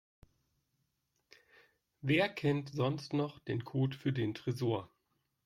[2.01, 4.89] Wer kennt sonst noch den Code für den Tresor?